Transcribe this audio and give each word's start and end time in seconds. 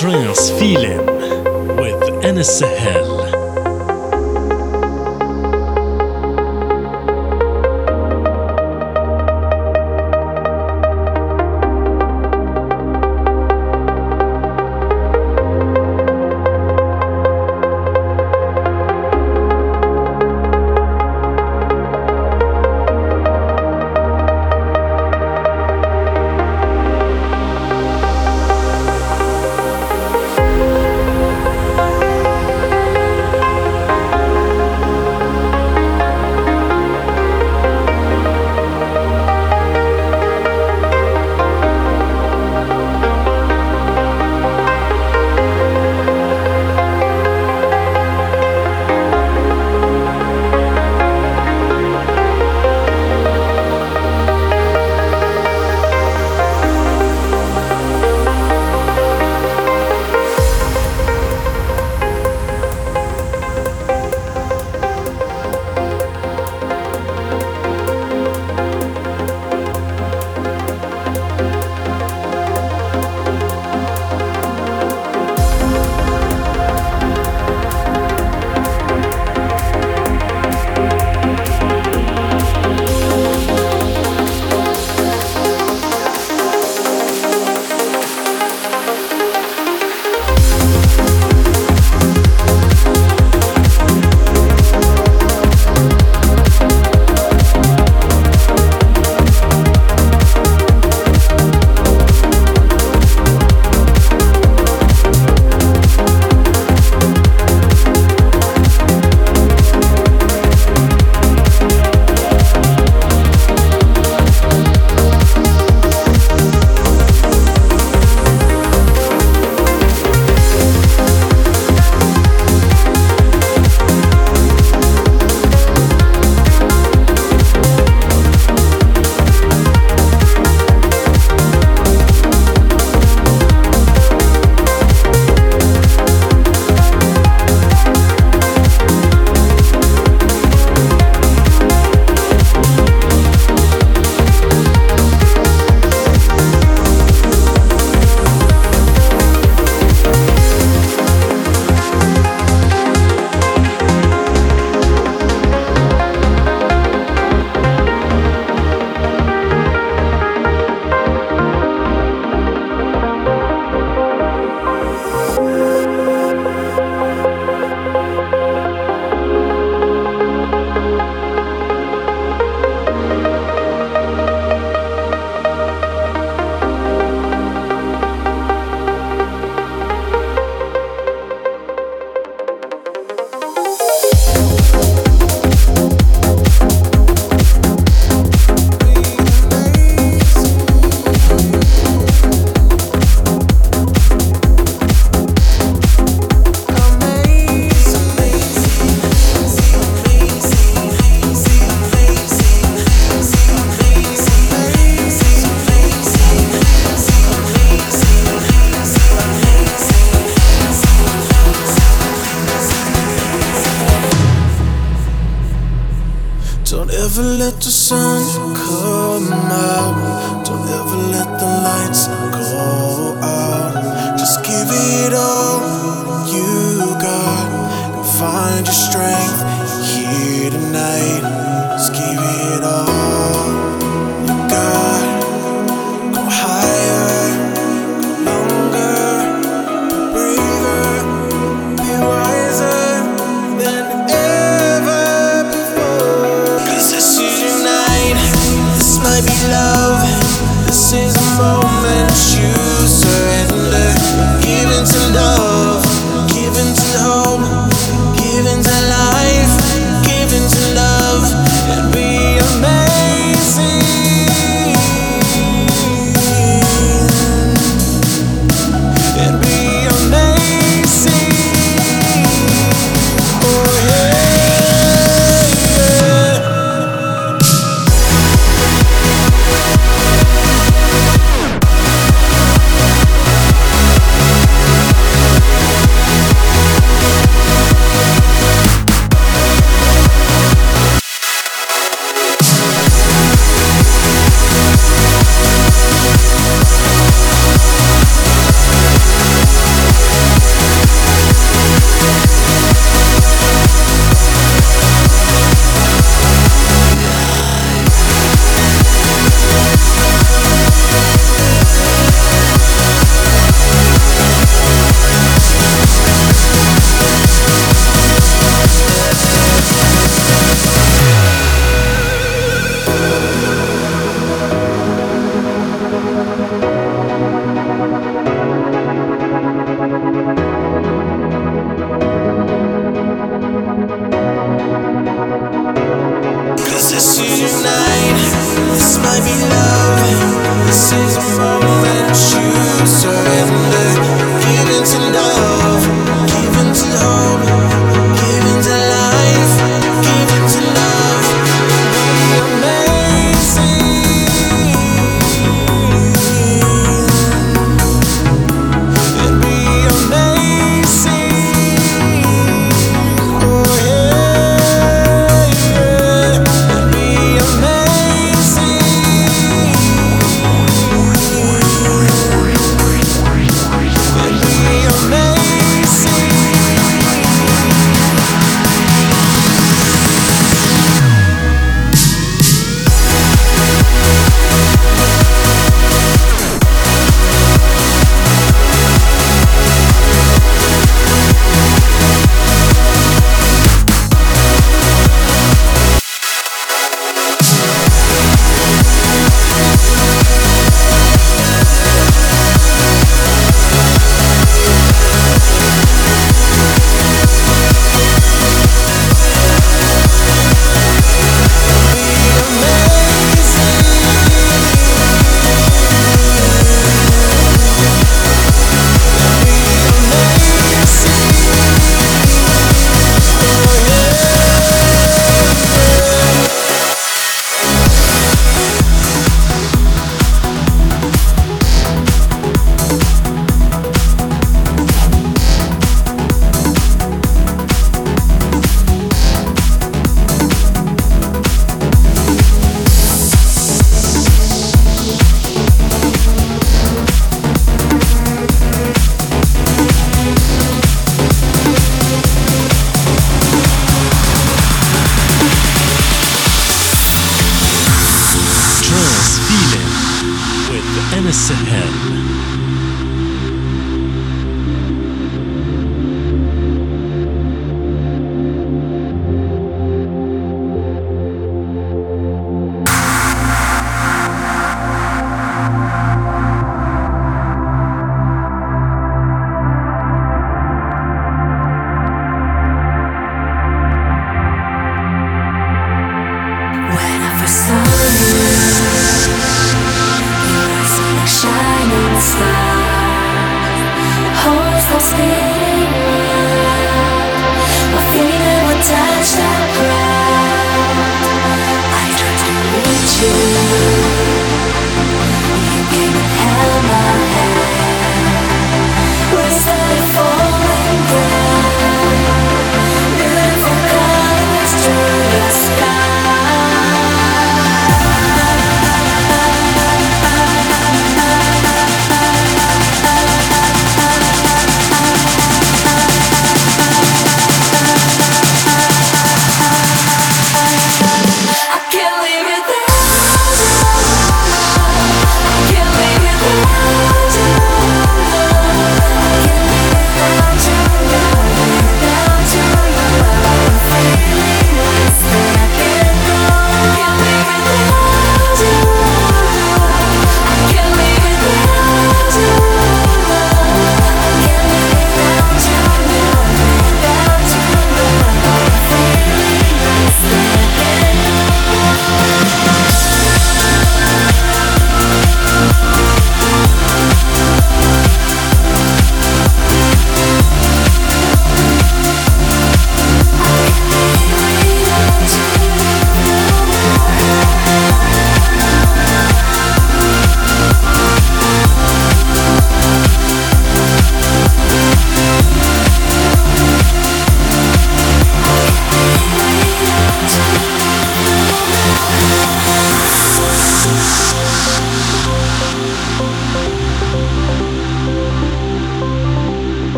Trance 0.00 0.50
Feeling 0.58 1.04
with 1.76 2.24
Anas 2.24 2.58
Sahel. 2.58 3.19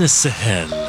Anas 0.00 0.12
Sahel. 0.12 0.79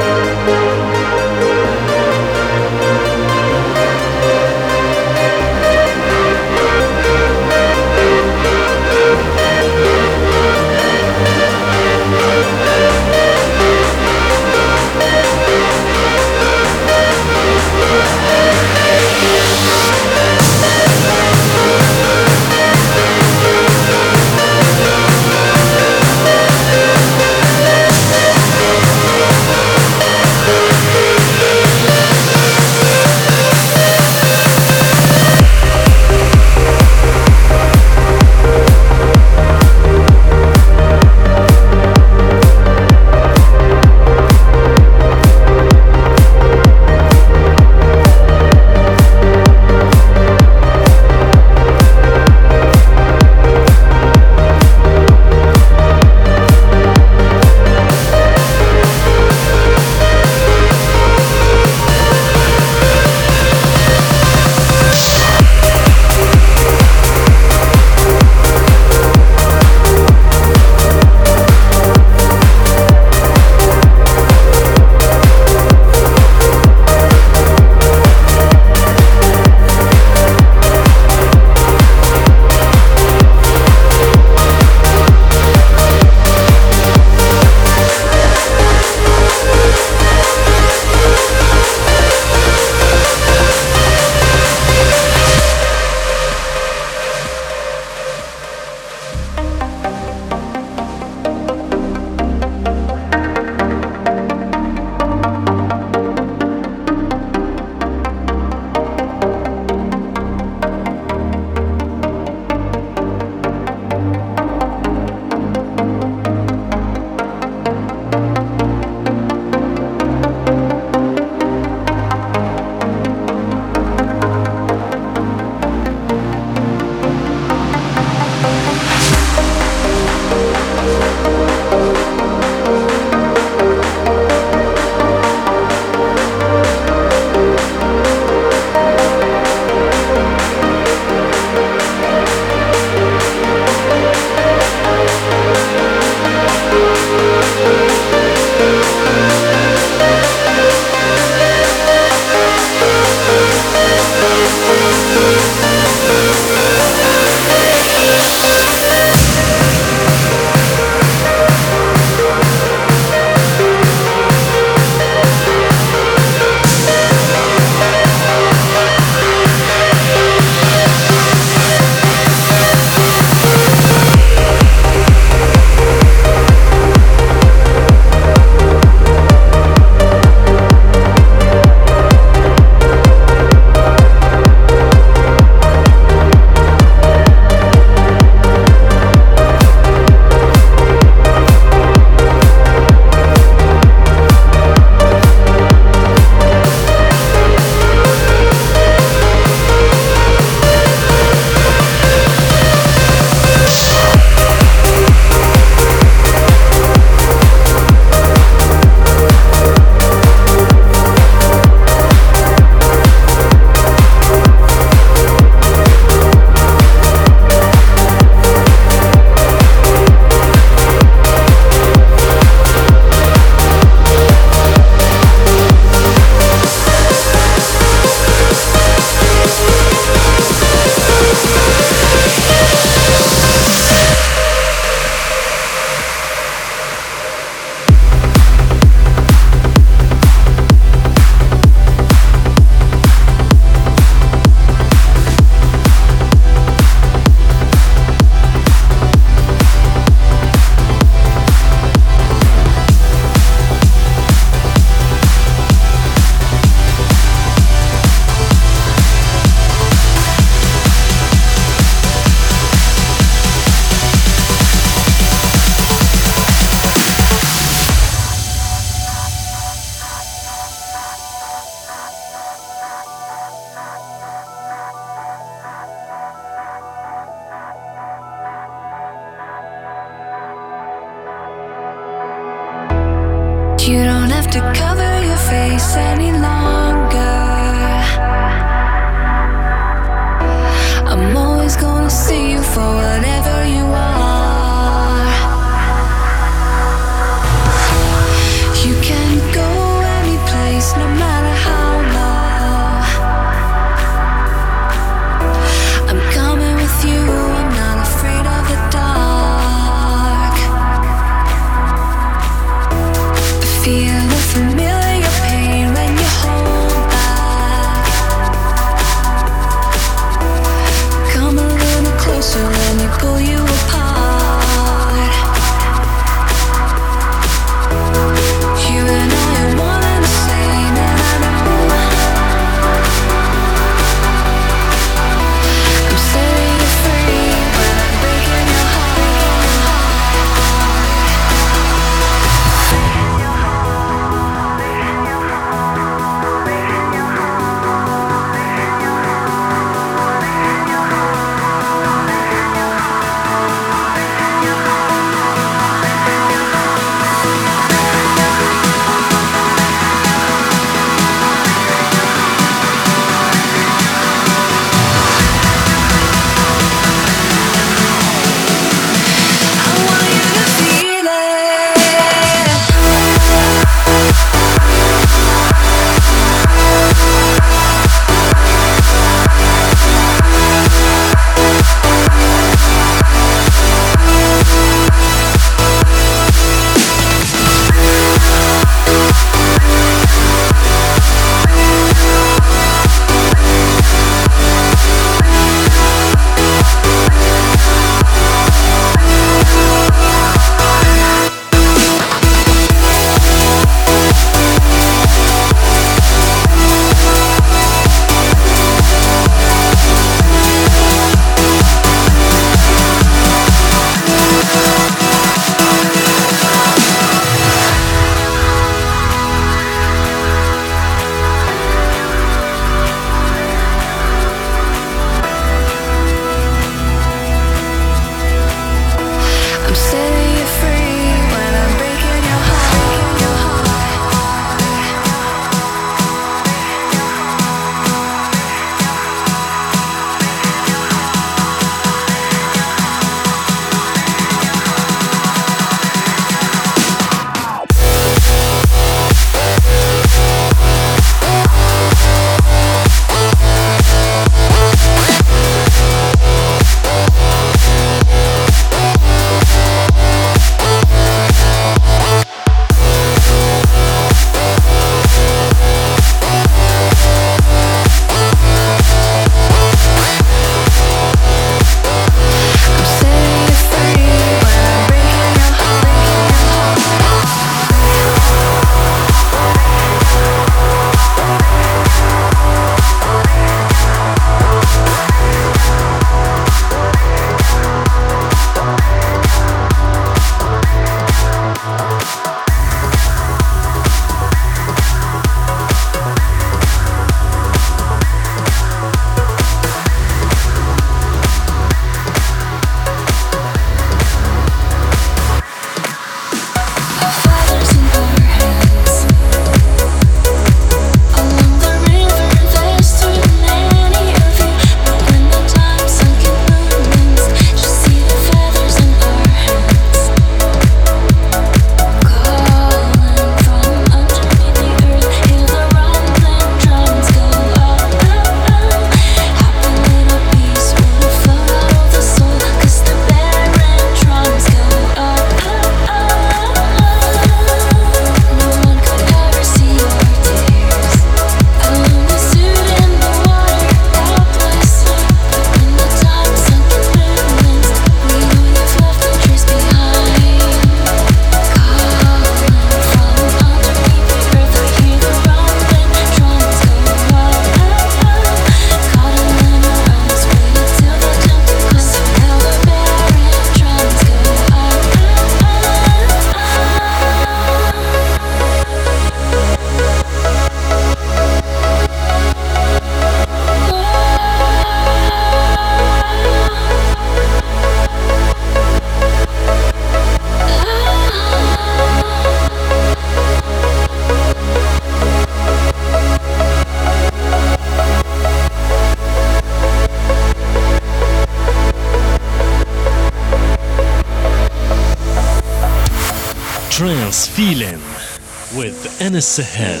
Sahel. 599.41 600.00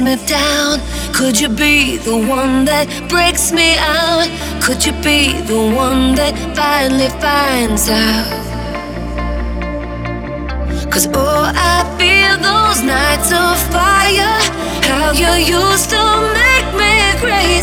Me 0.00 0.16
down? 0.26 0.80
Could 1.12 1.40
you 1.40 1.48
be 1.48 1.96
the 1.98 2.16
one 2.16 2.64
that 2.66 2.86
breaks 3.08 3.52
me 3.52 3.76
out? 3.78 4.28
Could 4.62 4.84
you 4.84 4.92
be 5.02 5.32
the 5.42 5.74
one 5.74 6.14
that 6.14 6.34
finally 6.54 7.08
finds 7.20 7.88
out? 7.88 8.48
Cause 10.90 11.06
oh, 11.14 11.52
I 11.54 11.84
feel 11.98 12.34
those 12.50 12.80
nights 12.82 13.30
of 13.32 13.56
fire. 13.72 14.38
How 14.88 15.12
you 15.12 15.32
used 15.60 15.90
to 15.90 16.02
make 16.40 16.68
me 16.80 16.94
crazy. 17.20 17.57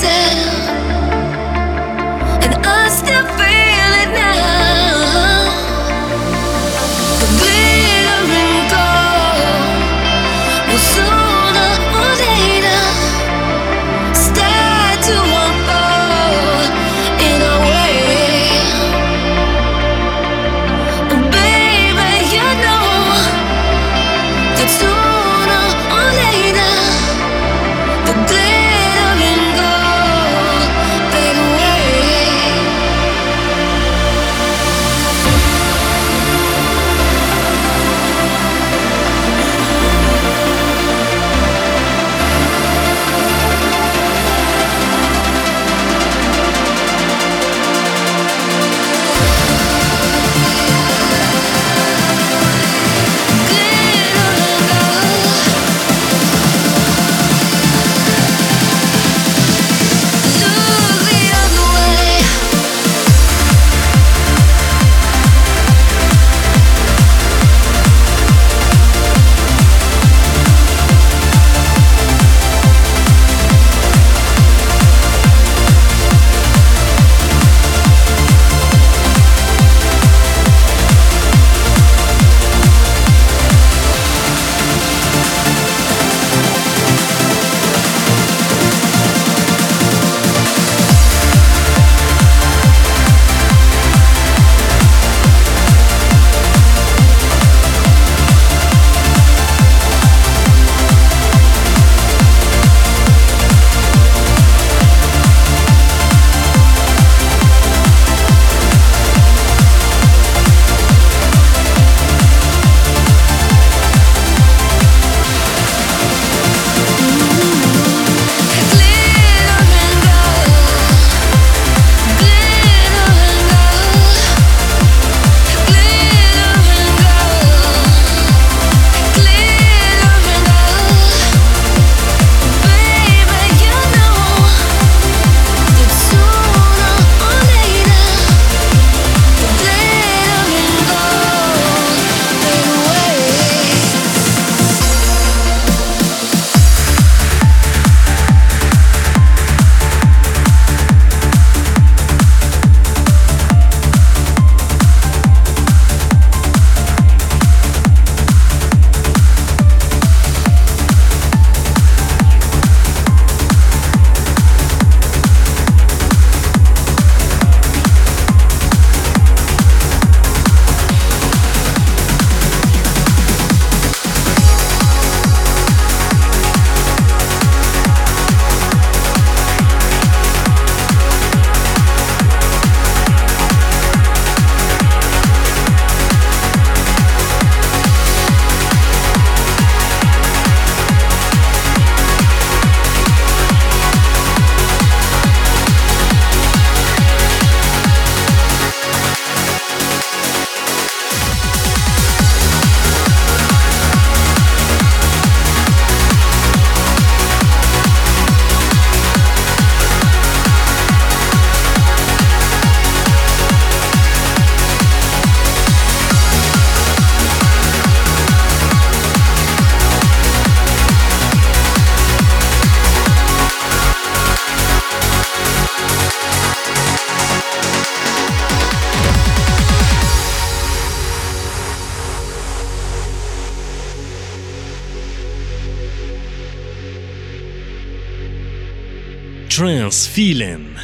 Trance 239.56 240.06
Feeling 240.06 240.76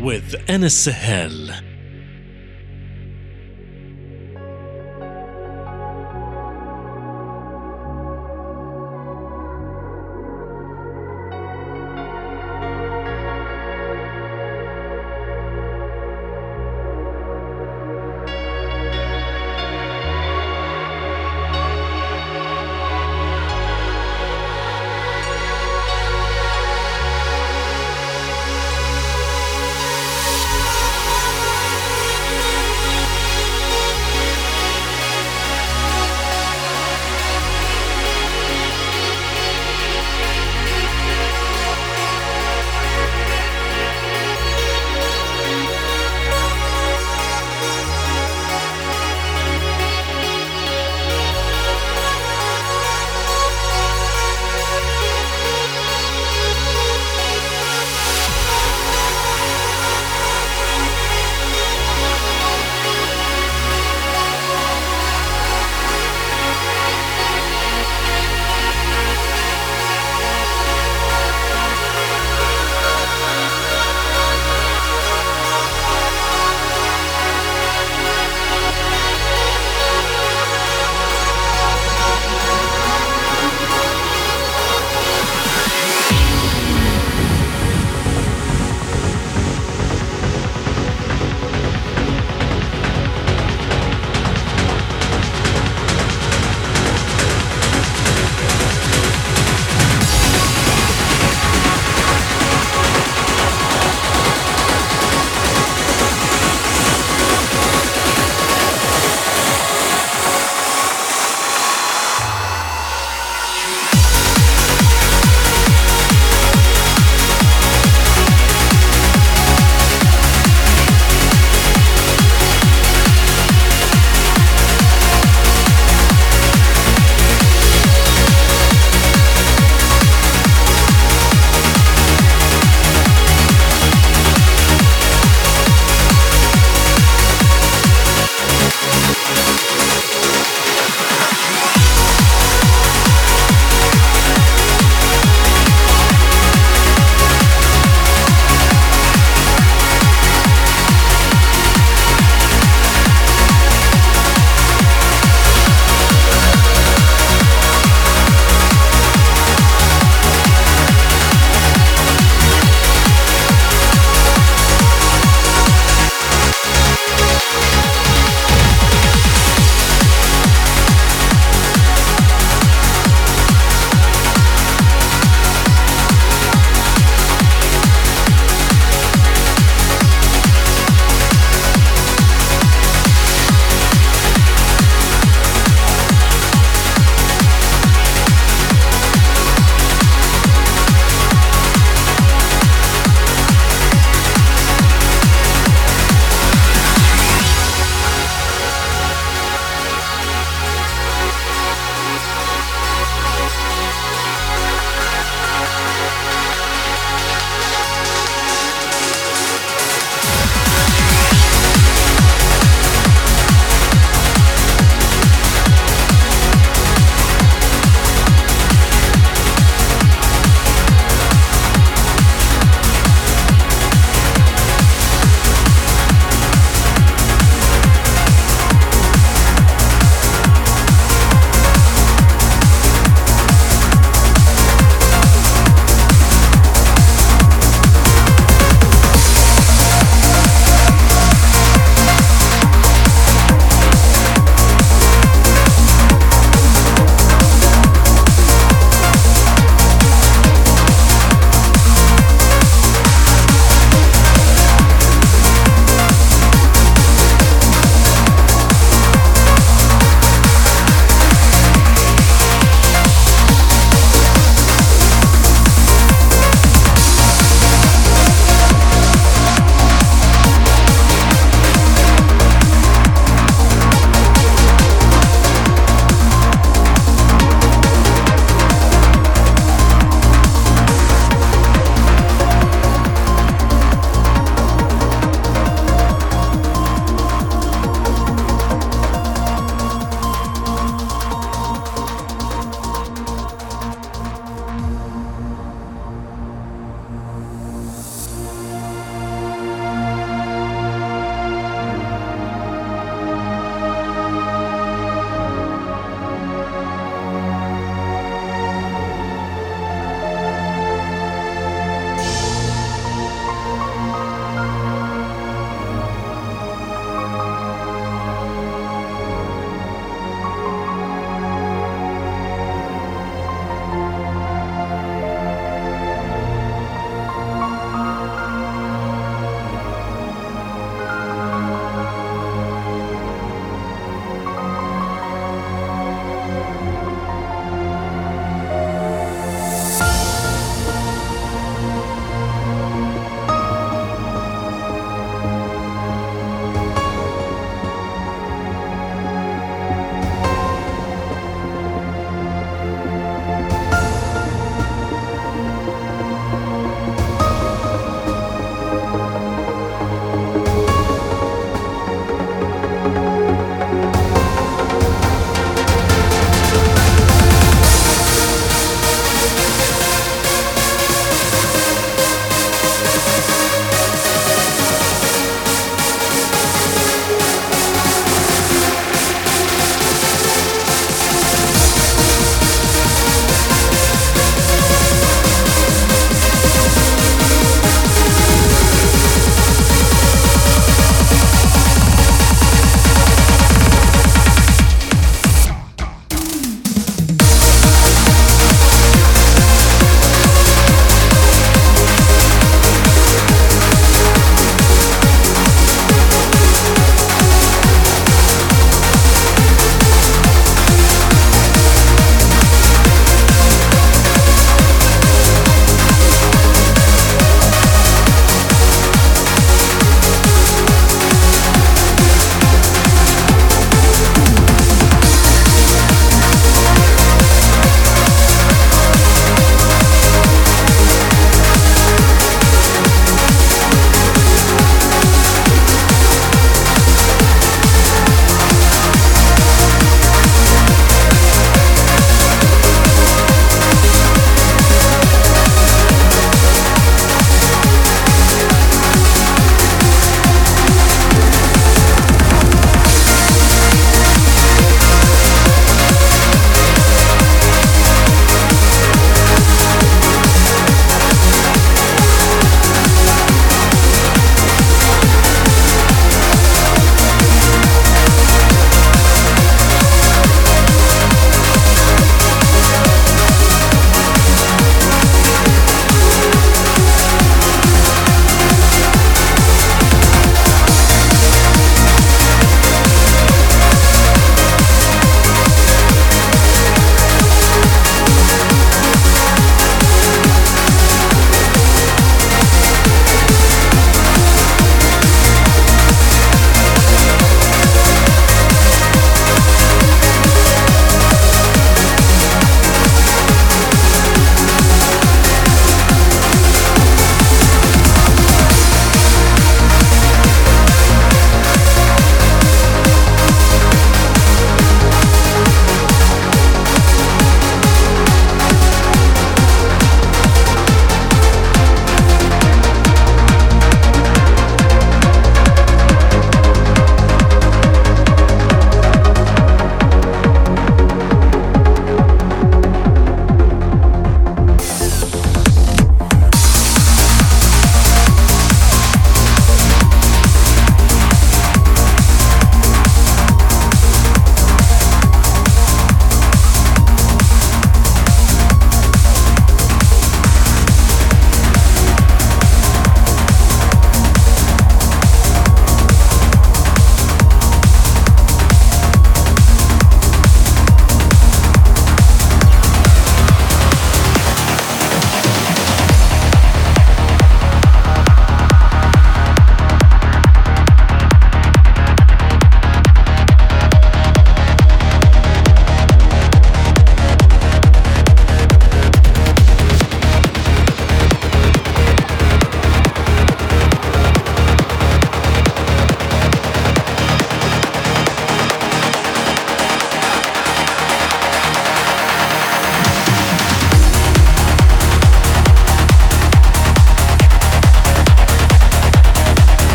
with 0.00 0.34
Anas 0.48 0.74
Sahel. 0.74 1.73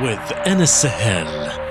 With 0.00 0.32
Anas 0.46 0.72
Sahel. 0.72 1.69